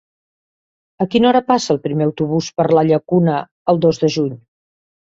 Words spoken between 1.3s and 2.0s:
hora passa el